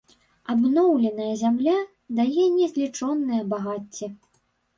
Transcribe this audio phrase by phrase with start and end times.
[0.53, 1.75] Абноўленая зямля
[2.21, 4.05] дае незлічоныя багацці.